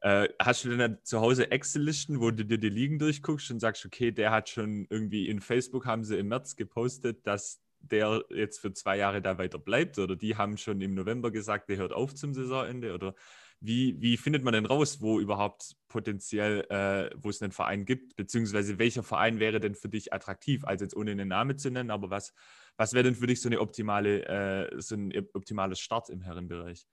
[0.00, 3.86] Äh, hast du denn zu Hause Excel-Listen, wo du dir die Ligen durchguckst und sagst,
[3.86, 8.58] okay, der hat schon irgendwie in Facebook, haben sie im März gepostet, dass der jetzt
[8.58, 11.92] für zwei Jahre da weiter bleibt oder die haben schon im November gesagt, der hört
[11.92, 13.14] auf zum Saisonende oder
[13.60, 18.14] wie, wie findet man denn raus, wo überhaupt potenziell, äh, wo es einen Verein gibt,
[18.16, 21.90] beziehungsweise welcher Verein wäre denn für dich attraktiv, also jetzt ohne einen Namen zu nennen,
[21.90, 22.34] aber was,
[22.76, 26.86] was wäre denn für dich so eine optimale, äh, so ein optimales Start im Herrenbereich?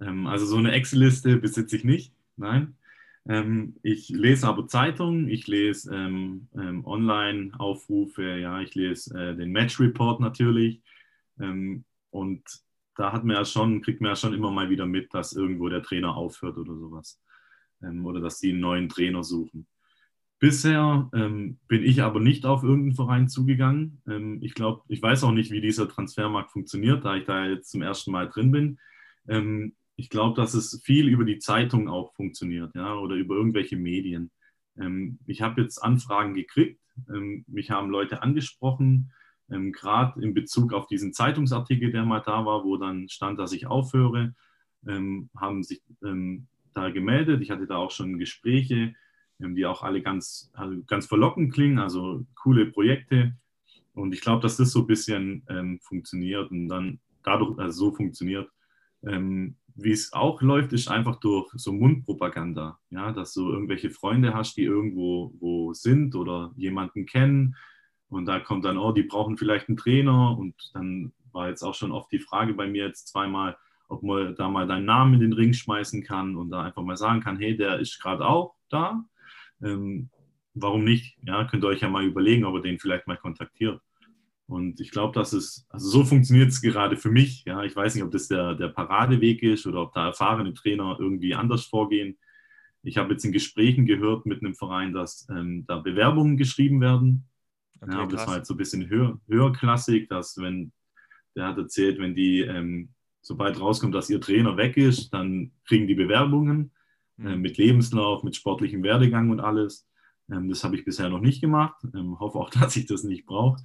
[0.00, 2.76] Ähm, also so eine Excel-Liste besitze ich nicht, nein.
[3.26, 9.50] Ähm, ich lese aber Zeitungen, ich lese ähm, ähm, Online-Aufrufe, ja, ich lese äh, den
[9.52, 10.82] Match-Report natürlich.
[11.40, 12.42] Ähm, und
[12.96, 15.68] da hat man ja schon, kriegt man ja schon immer mal wieder mit, dass irgendwo
[15.68, 17.20] der Trainer aufhört oder sowas.
[17.82, 19.66] Ähm, oder dass sie einen neuen Trainer suchen.
[20.38, 24.02] Bisher ähm, bin ich aber nicht auf irgendeinen Verein zugegangen.
[24.42, 27.80] ich glaube, ich weiß auch nicht, wie dieser Transfermarkt funktioniert, da ich da jetzt zum
[27.80, 28.78] ersten Mal drin bin
[29.96, 34.30] ich glaube, dass es viel über die Zeitung auch funktioniert, ja, oder über irgendwelche Medien.
[34.78, 39.12] Ähm, ich habe jetzt Anfragen gekriegt, ähm, mich haben Leute angesprochen,
[39.50, 43.52] ähm, gerade in Bezug auf diesen Zeitungsartikel, der mal da war, wo dann stand, dass
[43.52, 44.34] ich aufhöre,
[44.86, 47.40] ähm, haben sich ähm, da gemeldet.
[47.42, 48.94] Ich hatte da auch schon Gespräche,
[49.40, 53.36] ähm, die auch alle ganz, also ganz verlockend klingen, also coole Projekte.
[53.92, 55.44] Und ich glaube, dass das so ein bisschen
[55.80, 58.50] funktioniert und dann dadurch also so funktioniert.
[59.74, 62.78] Wie es auch läuft, ist einfach durch so Mundpropaganda.
[62.90, 67.56] Ja, dass du irgendwelche Freunde hast, die irgendwo wo sind oder jemanden kennen.
[68.08, 70.38] Und da kommt dann, oh, die brauchen vielleicht einen Trainer.
[70.38, 73.56] Und dann war jetzt auch schon oft die Frage bei mir jetzt zweimal,
[73.88, 76.96] ob man da mal deinen Namen in den Ring schmeißen kann und da einfach mal
[76.96, 79.04] sagen kann, hey, der ist gerade auch da.
[79.62, 80.10] Ähm,
[80.54, 81.18] warum nicht?
[81.22, 83.80] Ja, könnt ihr euch ja mal überlegen, ob ihr den vielleicht mal kontaktiert.
[84.46, 87.44] Und ich glaube, dass es, also so funktioniert es gerade für mich.
[87.46, 90.96] Ja, ich weiß nicht, ob das der, der Paradeweg ist oder ob da erfahrene Trainer
[90.98, 92.18] irgendwie anders vorgehen.
[92.82, 97.26] Ich habe jetzt in Gesprächen gehört mit einem Verein, dass ähm, da Bewerbungen geschrieben werden.
[97.80, 100.72] Okay, ja, aber das war jetzt so ein bisschen höher, höherklassig, dass wenn,
[101.34, 102.90] der hat erzählt, wenn die, ähm,
[103.22, 106.72] sobald rauskommt, dass ihr Trainer weg ist, dann kriegen die Bewerbungen
[107.16, 107.26] mhm.
[107.26, 109.88] äh, mit Lebenslauf, mit sportlichem Werdegang und alles.
[110.30, 111.76] Ähm, das habe ich bisher noch nicht gemacht.
[111.94, 113.62] Ähm, hoffe auch, dass ich das nicht brauche.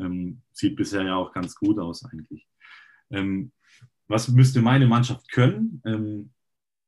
[0.00, 2.48] Ähm, sieht bisher ja auch ganz gut aus eigentlich.
[3.10, 3.52] Ähm,
[4.08, 5.82] was müsste meine Mannschaft können?
[5.84, 6.30] Ähm,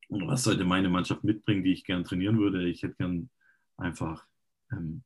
[0.08, 2.68] oder was sollte meine Mannschaft mitbringen, die ich gern trainieren würde?
[2.68, 3.30] Ich hätte gern
[3.76, 4.26] einfach,
[4.70, 5.02] ähm,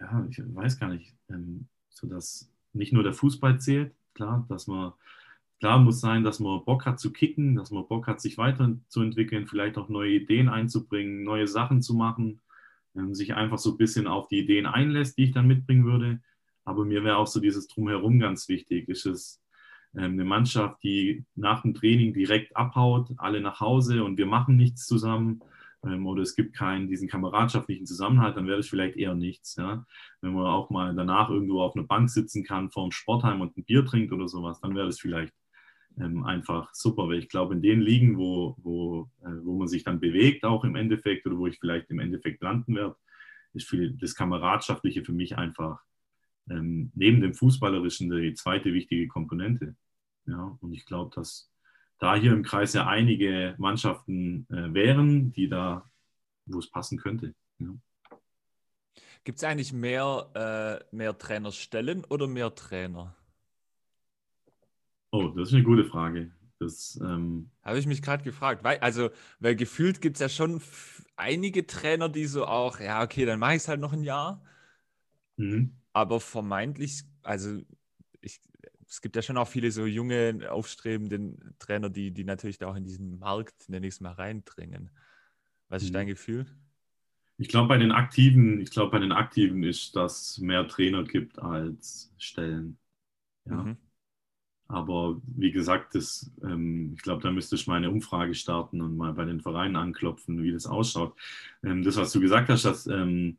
[0.00, 4.66] ja, ich weiß gar nicht, ähm, so dass nicht nur der Fußball zählt, klar, dass
[4.66, 4.92] man
[5.60, 9.46] klar muss sein, dass man Bock hat zu kicken, dass man Bock hat, sich weiterzuentwickeln,
[9.46, 12.40] vielleicht auch neue Ideen einzubringen, neue Sachen zu machen,
[13.12, 16.20] sich einfach so ein bisschen auf die Ideen einlässt, die ich dann mitbringen würde.
[16.64, 18.88] Aber mir wäre auch so dieses Drumherum ganz wichtig.
[18.88, 19.42] Ist es
[19.94, 24.56] ähm, eine Mannschaft, die nach dem Training direkt abhaut, alle nach Hause und wir machen
[24.56, 25.40] nichts zusammen
[25.84, 29.56] ähm, oder es gibt keinen diesen kameradschaftlichen Zusammenhalt, dann wäre das vielleicht eher nichts.
[29.56, 29.84] Ja?
[30.20, 33.56] Wenn man auch mal danach irgendwo auf einer Bank sitzen kann vor dem Sportheim und
[33.56, 35.34] ein Bier trinkt oder sowas, dann wäre das vielleicht
[35.98, 39.10] ähm, einfach super, weil ich glaube, in den Ligen, wo, wo
[39.62, 42.96] man sich dann bewegt, auch im Endeffekt, oder wo ich vielleicht im Endeffekt landen werde,
[43.54, 45.80] ist viel, das Kameradschaftliche für mich einfach
[46.50, 49.76] ähm, neben dem Fußballerischen die zweite wichtige Komponente.
[50.26, 51.50] Ja, und ich glaube, dass
[51.98, 55.88] da hier im Kreis ja einige Mannschaften äh, wären, die da,
[56.46, 57.34] wo es passen könnte.
[57.58, 57.74] Ja.
[59.24, 63.14] Gibt es eigentlich mehr, äh, mehr Trainerstellen oder mehr Trainer?
[65.12, 66.32] Oh, das ist eine gute Frage.
[66.62, 67.50] Das ähm...
[67.62, 68.64] habe ich mich gerade gefragt.
[68.64, 70.60] Weil, also, weil gefühlt gibt es ja schon
[71.16, 74.42] einige Trainer, die so auch, ja, okay, dann mache ich es halt noch ein Jahr.
[75.36, 75.76] Mhm.
[75.92, 77.60] Aber vermeintlich, also
[78.20, 78.40] ich,
[78.88, 82.76] es gibt ja schon auch viele so junge, aufstrebende Trainer, die, die natürlich da auch
[82.76, 84.90] in diesen Markt, es mal, reindringen.
[85.68, 85.94] Was ist mhm.
[85.94, 86.46] dein Gefühl?
[87.38, 91.38] Ich glaube, bei den Aktiven, ich glaube, bei den Aktiven ist, dass mehr Trainer gibt
[91.38, 92.78] als Stellen.
[93.46, 93.64] Ja.
[93.64, 93.76] Mhm.
[94.68, 98.96] Aber wie gesagt, das, ähm, ich glaube, da müsste ich mal eine Umfrage starten und
[98.96, 101.14] mal bei den Vereinen anklopfen, wie das ausschaut.
[101.62, 103.36] Ähm, das, was du gesagt hast, dass ähm,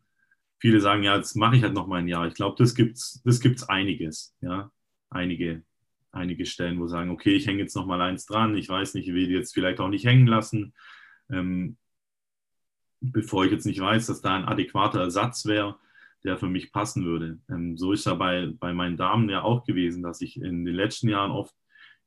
[0.59, 2.27] viele sagen, ja, jetzt mache ich halt noch mal ein Jahr.
[2.27, 4.71] Ich glaube, das gibt's, das gibt's einiges, ja,
[5.09, 5.63] einige,
[6.11, 8.55] einige Stellen, wo sagen, okay, ich hänge jetzt noch mal eins dran.
[8.55, 10.73] Ich weiß nicht, ich will jetzt vielleicht auch nicht hängen lassen.
[11.29, 11.77] Ähm,
[13.01, 15.77] bevor ich jetzt nicht weiß, dass da ein adäquater Ersatz wäre,
[16.23, 17.39] der für mich passen würde.
[17.49, 20.75] Ähm, so ist ja bei, bei meinen Damen ja auch gewesen, dass ich in den
[20.75, 21.53] letzten Jahren oft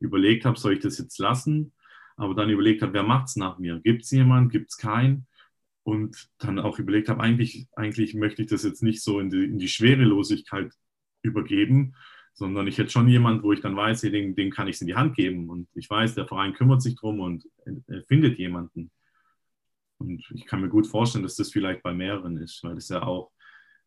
[0.00, 1.72] überlegt habe, soll ich das jetzt lassen?
[2.16, 3.80] Aber dann überlegt habe, wer macht es nach mir?
[3.80, 4.48] Gibt es jemanden?
[4.48, 5.26] Gibt es keinen?
[5.82, 9.44] Und dann auch überlegt habe, eigentlich, eigentlich möchte ich das jetzt nicht so in die,
[9.44, 10.72] in die Schwerelosigkeit
[11.22, 11.94] übergeben,
[12.32, 14.88] sondern ich hätte schon jemanden, wo ich dann weiß, dem, dem kann ich es in
[14.88, 15.48] die Hand geben.
[15.48, 17.44] Und ich weiß, der Verein kümmert sich drum und
[18.08, 18.90] findet jemanden.
[19.98, 23.02] Und ich kann mir gut vorstellen, dass das vielleicht bei mehreren ist, weil es ja
[23.02, 23.30] auch,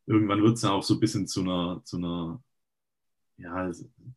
[0.09, 2.41] irgendwann wird es ja auch so ein bisschen zu einer, zu einer,
[3.37, 3.69] ja,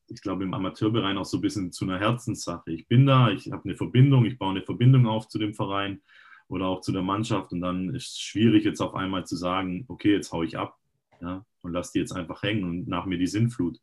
[0.09, 2.73] ich glaube im Amateurbereich auch so ein bisschen zu einer Herzenssache.
[2.73, 6.03] Ich bin da, ich habe eine Verbindung, ich baue eine Verbindung auf zu dem Verein
[6.49, 9.85] oder auch zu der Mannschaft und dann ist es schwierig jetzt auf einmal zu sagen,
[9.89, 10.79] okay, jetzt haue ich ab
[11.21, 13.79] ja, und lass die jetzt einfach hängen und nach mir die Sinnflut.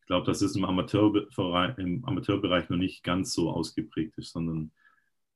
[0.00, 4.72] Ich glaube, dass es im, Amateurbereich, im Amateurbereich noch nicht ganz so ausgeprägt ist, sondern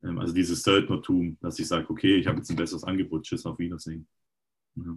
[0.03, 3.45] ähm, also dieses Söldnertum, dass ich sage, okay, ich habe jetzt ein besseres Angebot, tschüss,
[3.45, 4.09] auf Wiedersehen.
[4.77, 4.97] Ja.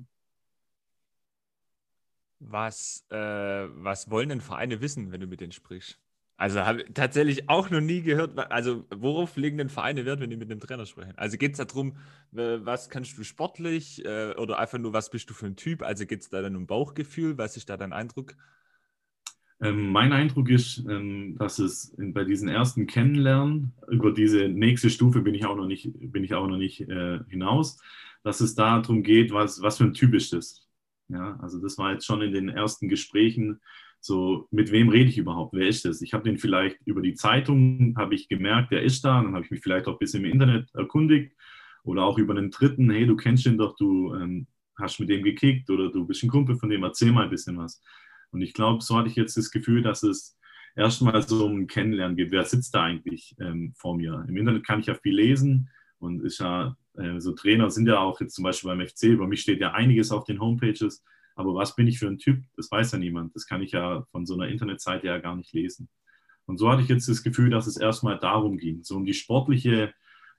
[2.40, 6.00] Was, äh, was wollen denn Vereine wissen, wenn du mit denen sprichst?
[6.40, 10.30] Also habe ich tatsächlich auch noch nie gehört, also worauf legen denn Vereine Wert, wenn
[10.30, 11.18] die mit dem Trainer sprechen?
[11.18, 11.98] Also geht es darum,
[12.32, 15.82] was kannst du sportlich äh, oder einfach nur, was bist du für ein Typ?
[15.82, 17.40] Also geht es da dann um Bauchgefühl?
[17.40, 18.36] Was ist da dein Eindruck?
[19.60, 25.22] Ähm, mein Eindruck ist, ähm, dass es bei diesen ersten Kennenlernen, über diese nächste Stufe
[25.22, 27.80] bin ich auch noch nicht, bin ich auch noch nicht äh, hinaus,
[28.24, 30.67] dass es darum geht, was, was für ein Typ ist das.
[31.10, 33.62] Ja, also das war jetzt schon in den ersten Gesprächen
[34.00, 35.54] so, mit wem rede ich überhaupt?
[35.54, 36.02] Wer ist das?
[36.02, 39.44] Ich habe den vielleicht über die Zeitung, habe ich gemerkt, der ist da, dann habe
[39.44, 41.36] ich mich vielleicht auch ein bisschen im Internet erkundigt
[41.84, 45.24] oder auch über einen Dritten, hey, du kennst ihn doch, du ähm, hast mit dem
[45.24, 47.82] gekickt oder du bist ein Kumpel von dem, erzähl mal ein bisschen was.
[48.32, 50.38] Und ich glaube, so hatte ich jetzt das Gefühl, dass es
[50.76, 52.32] erstmal so ein Kennenlernen gibt.
[52.32, 54.26] Wer sitzt da eigentlich ähm, vor mir?
[54.28, 56.78] Im Internet kann ich ja viel lesen und ist ja,
[57.20, 60.12] so Trainer sind ja auch jetzt zum Beispiel beim FC, über mich steht ja einiges
[60.12, 61.04] auf den Homepages,
[61.36, 62.44] aber was bin ich für ein Typ?
[62.56, 63.36] Das weiß ja niemand.
[63.36, 65.88] Das kann ich ja von so einer Internetseite ja gar nicht lesen.
[66.48, 69.14] Und so hatte ich jetzt das Gefühl, dass es erstmal darum ging, so um die
[69.14, 69.94] sportliche,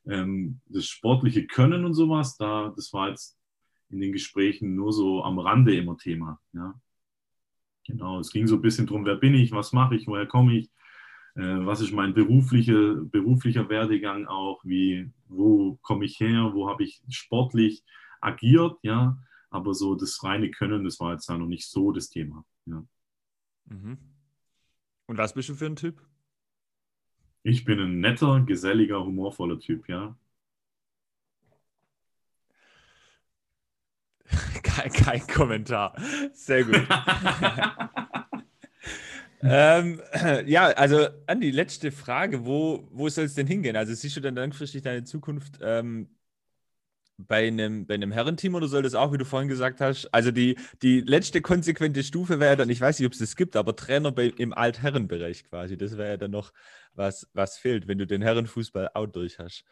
[0.06, 2.36] ähm, das sportliche Können und sowas.
[2.36, 3.38] Da, das war jetzt
[3.90, 6.40] in den Gesprächen nur so am Rande immer Thema.
[6.52, 6.74] Ja.
[7.86, 10.58] Genau, es ging so ein bisschen darum, wer bin ich, was mache ich, woher komme
[10.58, 10.70] ich, äh,
[11.34, 17.00] was ist mein berufliche, beruflicher Werdegang auch, wie, wo komme ich her, wo habe ich
[17.08, 17.84] sportlich
[18.20, 19.18] agiert, ja,
[19.50, 22.44] aber so das reine Können, das war jetzt da noch nicht so das Thema.
[22.66, 22.84] Ja.
[23.66, 23.98] Mhm.
[25.06, 26.02] Und was bist du für ein Typ?
[27.42, 30.16] Ich bin ein netter, geselliger, humorvoller Typ, ja.
[34.62, 35.94] kein, kein Kommentar.
[36.32, 36.86] Sehr gut.
[39.42, 40.01] ähm,
[40.46, 42.44] ja, also Andi, letzte Frage.
[42.44, 43.77] Wo, wo soll es denn hingehen?
[43.77, 46.09] Also siehst du dann langfristig deine Zukunft ähm,
[47.18, 50.31] bei einem, bei einem Herrenteam oder soll das auch, wie du vorhin gesagt hast, also
[50.31, 53.74] die, die letzte konsequente Stufe wäre dann, ich weiß nicht, ob es das gibt, aber
[53.74, 55.77] Trainer bei, im Altherrenbereich quasi.
[55.77, 56.53] Das wäre ja dann noch
[56.94, 59.64] was, was fehlt, wenn du den Herrenfußball auch durch hast.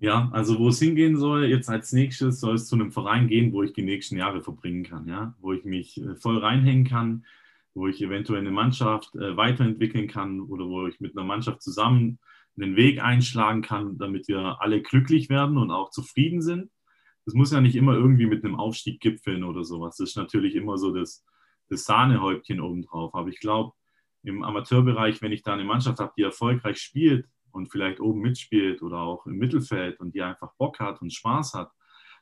[0.00, 3.52] Ja, also wo es hingehen soll, jetzt als nächstes soll es zu einem Verein gehen,
[3.52, 7.24] wo ich die nächsten Jahre verbringen kann, ja, wo ich mich äh, voll reinhängen kann,
[7.74, 12.18] wo ich eventuell eine Mannschaft äh, weiterentwickeln kann oder wo ich mit einer Mannschaft zusammen
[12.60, 16.70] einen Weg einschlagen kann, damit wir alle glücklich werden und auch zufrieden sind.
[17.24, 19.96] Das muss ja nicht immer irgendwie mit einem Aufstieg gipfeln oder sowas.
[19.96, 21.24] Das ist natürlich immer so das,
[21.68, 23.14] das Sahnehäubchen obendrauf.
[23.14, 23.74] Aber ich glaube,
[24.22, 28.82] im Amateurbereich, wenn ich da eine Mannschaft habe, die erfolgreich spielt und vielleicht oben mitspielt
[28.82, 31.70] oder auch im Mittelfeld und die einfach Bock hat und Spaß hat,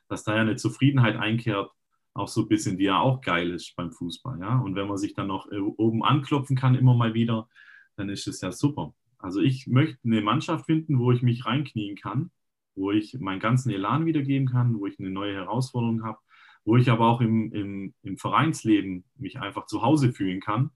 [0.07, 1.71] dass da ja eine Zufriedenheit einkehrt,
[2.17, 4.39] auch so ein bisschen, die ja auch geil ist beim Fußball.
[4.39, 4.59] Ja?
[4.59, 7.47] Und wenn man sich dann noch äh, oben anklopfen kann, immer mal wieder,
[7.95, 8.93] dann ist es ja super.
[9.17, 12.31] Also ich möchte eine Mannschaft finden, wo ich mich reinknien kann,
[12.75, 16.19] wo ich meinen ganzen Elan wiedergeben kann, wo ich eine neue Herausforderung habe,
[16.65, 20.71] wo ich aber auch im, im, im Vereinsleben mich einfach zu Hause fühlen kann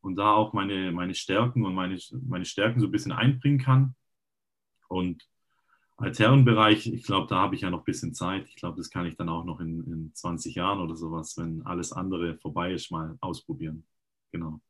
[0.00, 3.94] und da auch meine, meine Stärken und meine, meine Stärken so ein bisschen einbringen kann.
[4.88, 5.22] Und
[5.96, 8.46] als Herrenbereich, ich glaube, da habe ich ja noch ein bisschen Zeit.
[8.48, 11.62] Ich glaube, das kann ich dann auch noch in, in 20 Jahren oder sowas, wenn
[11.64, 13.84] alles andere vorbei ist, mal ausprobieren.
[14.32, 14.60] Genau.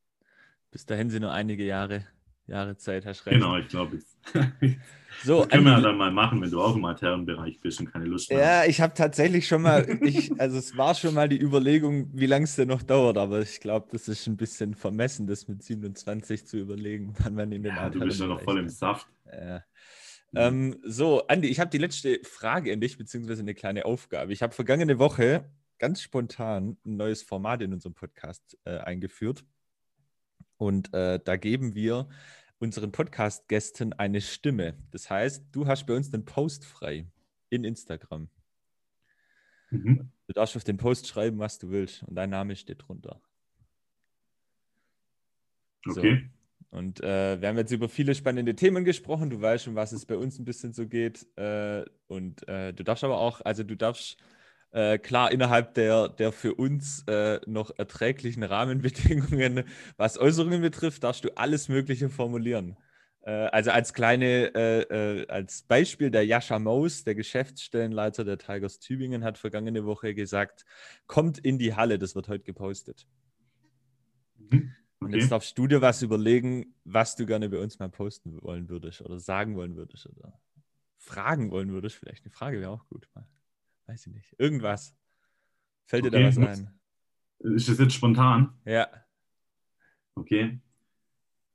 [0.71, 2.05] Bis dahin sind nur einige Jahre,
[2.47, 3.35] Jahre Zeit, hast recht.
[3.35, 3.99] Genau, ich glaube.
[5.25, 7.91] So, das können wir ja dann mal machen, wenn du auch im Herrenbereich bist und
[7.91, 11.27] keine Lust mehr Ja, ich habe tatsächlich schon mal, ich, also es war schon mal
[11.27, 14.75] die Überlegung, wie lange es denn noch dauert, aber ich glaube, das ist ein bisschen
[14.75, 18.43] vermessen, das mit 27 zu überlegen, wann man in den ja, Du bist ja noch
[18.43, 19.07] voll im Saft.
[19.33, 19.63] Ja.
[20.35, 24.33] Ähm, so, Andi, ich habe die letzte Frage an dich, beziehungsweise eine kleine Aufgabe.
[24.33, 29.45] Ich habe vergangene Woche ganz spontan ein neues Format in unserem Podcast äh, eingeführt.
[30.57, 32.09] Und äh, da geben wir
[32.59, 34.79] unseren Podcast-Gästen eine Stimme.
[34.91, 37.07] Das heißt, du hast bei uns den Post frei
[37.51, 38.29] in Instagram.
[39.71, 40.11] Mhm.
[40.27, 43.21] Du darfst auf den Post schreiben, was du willst und dein Name steht drunter.
[45.87, 46.23] Okay.
[46.23, 46.37] So.
[46.71, 49.31] Und äh, wir haben jetzt über viele spannende Themen gesprochen.
[49.31, 51.27] Du weißt schon, was es bei uns ein bisschen so geht.
[51.37, 54.19] Äh, und äh, du darfst aber auch, also du darfst
[54.73, 59.65] äh, klar innerhalb der, der für uns äh, noch erträglichen Rahmenbedingungen,
[59.97, 62.77] was Äußerungen betrifft, darfst du alles Mögliche formulieren.
[63.23, 69.39] Äh, also als kleine, als Beispiel, der Jascha Maus, der Geschäftsstellenleiter der Tigers Tübingen, hat
[69.39, 70.65] vergangene Woche gesagt,
[71.07, 73.07] kommt in die Halle, das wird heute gepostet.
[74.39, 74.73] Mhm.
[75.01, 78.69] Und jetzt darfst du dir was überlegen, was du gerne bei uns mal posten wollen
[78.69, 80.41] würdest oder sagen wollen würdest oder
[80.97, 81.97] fragen wollen würdest.
[81.97, 83.09] Vielleicht eine Frage wäre auch gut.
[83.15, 83.29] Mal.
[83.87, 84.35] Weiß ich nicht.
[84.39, 84.97] Irgendwas.
[85.85, 86.17] Fällt okay.
[86.17, 86.71] dir da was ein?
[87.55, 88.55] Ist das jetzt spontan?
[88.65, 88.89] Ja.
[90.15, 90.59] Okay.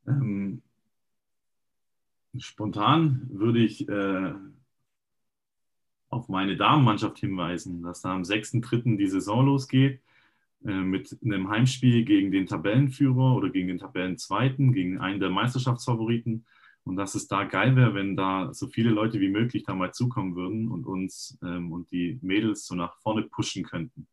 [0.07, 0.61] Ähm,
[2.37, 4.33] spontan würde ich äh,
[6.09, 8.97] auf meine Damenmannschaft hinweisen, dass da am 6.3.
[8.97, 10.01] die Saison losgeht
[10.63, 16.45] mit einem Heimspiel gegen den Tabellenführer oder gegen den Tabellenzweiten, gegen einen der Meisterschaftsfavoriten.
[16.83, 19.93] Und dass es da geil wäre, wenn da so viele Leute wie möglich da mal
[19.93, 24.07] zukommen würden und uns ähm, und die Mädels so nach vorne pushen könnten.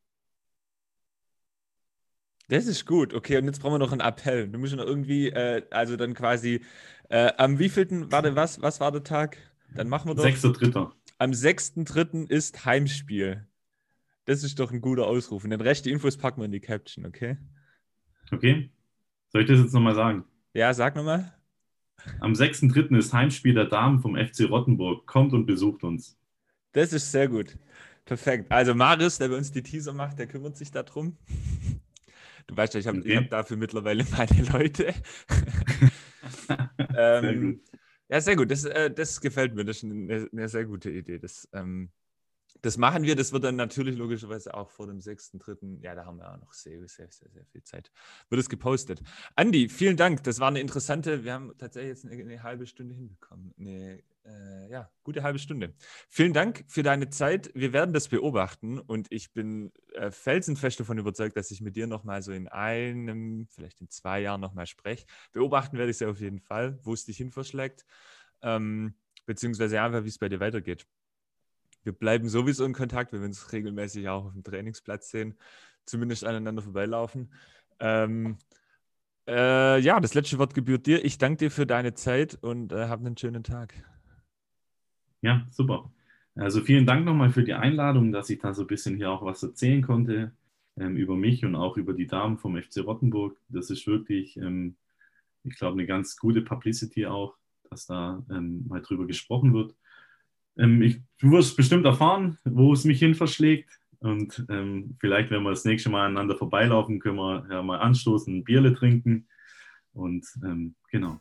[2.49, 3.15] Das ist gut.
[3.15, 4.49] Okay, und jetzt brauchen wir noch einen Appell.
[4.49, 6.63] Musst noch irgendwie, äh, also dann quasi,
[7.11, 9.37] äh, am wievielten, warte, was, was war der Tag?
[9.75, 10.25] Dann machen wir doch.
[10.25, 10.91] 6.3.
[11.19, 12.29] Am 6.3.
[12.29, 13.48] ist Heimspiel.
[14.29, 15.45] Das ist doch ein guter Ausruf.
[15.45, 17.39] Und den Rest, die Infos packen wir in die Caption, okay?
[18.31, 18.71] Okay.
[19.33, 20.23] Soll ich das jetzt nochmal sagen?
[20.53, 21.33] Ja, sag nochmal.
[22.21, 22.95] Am 6.3.
[22.99, 25.07] ist Heimspiel der Damen vom FC Rottenburg.
[25.07, 26.19] Kommt und besucht uns.
[26.73, 27.57] Das ist sehr gut.
[28.05, 28.53] Perfekt.
[28.53, 31.17] Also Marius, der bei uns die Teaser macht, der kümmert sich darum.
[32.49, 33.17] Du weißt ja, ich habe okay.
[33.17, 34.93] hab dafür mittlerweile meine Leute.
[36.99, 37.61] ähm, sehr gut.
[38.11, 38.51] Ja, sehr gut.
[38.51, 39.65] Das, äh, das gefällt mir.
[39.65, 41.19] Das ist eine, eine sehr gute Idee.
[41.19, 41.89] Das, ähm,
[42.63, 43.17] das machen wir.
[43.17, 45.81] Das wird dann natürlich logischerweise auch vor dem 6.3.
[45.83, 47.91] Ja, da haben wir auch noch sehr, sehr, sehr, sehr viel Zeit.
[48.29, 49.03] Wird es gepostet.
[49.37, 50.23] Andi, vielen Dank.
[50.25, 53.55] Das war eine interessante, wir haben tatsächlich jetzt eine, eine halbe Stunde hinbekommen.
[53.59, 55.75] Eine äh, ja, gute halbe Stunde.
[56.09, 57.51] Vielen Dank für deine Zeit.
[57.55, 61.87] Wir werden das beobachten und ich bin äh, felsenfest davon überzeugt, dass ich mit dir
[61.87, 65.07] nochmal so in einem, vielleicht in zwei Jahren nochmal spreche.
[65.33, 67.85] Beobachten werde ich es ja auf jeden Fall, wo es dich hin verschlägt,
[68.43, 68.95] ähm,
[69.27, 70.87] beziehungsweise einfach, wie es bei dir weitergeht
[71.85, 75.35] wir bleiben sowieso in Kontakt, wenn wir uns regelmäßig auch auf dem Trainingsplatz sehen,
[75.85, 77.33] zumindest aneinander vorbeilaufen.
[77.81, 78.37] Ähm,
[79.27, 81.05] äh, ja, das letzte Wort gebührt dir.
[81.05, 83.75] Ich danke dir für deine Zeit und äh, hab einen schönen Tag.
[85.21, 85.93] Ja, super.
[86.35, 89.25] Also vielen Dank nochmal für die Einladung, dass ich da so ein bisschen hier auch
[89.25, 90.33] was erzählen konnte
[90.79, 93.37] ähm, über mich und auch über die Damen vom FC Rottenburg.
[93.49, 94.77] Das ist wirklich, ähm,
[95.45, 97.37] ich glaube, eine ganz gute Publicity auch,
[97.71, 99.75] dass da ähm, mal drüber gesprochen wird.
[100.59, 103.79] Ähm, ich, du wirst bestimmt erfahren, wo es mich hin verschlägt.
[104.01, 108.37] Und ähm, vielleicht, wenn wir das nächste Mal aneinander vorbeilaufen, können wir ja mal anstoßen,
[108.37, 109.27] ein Bierle trinken.
[109.93, 111.19] Und ähm, genau.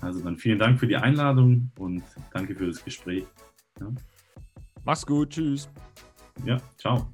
[0.00, 2.02] Also dann vielen Dank für die Einladung und
[2.32, 3.24] danke für das Gespräch.
[3.80, 3.88] Ja.
[4.84, 5.70] Mach's gut, tschüss.
[6.44, 7.10] Ja, ciao.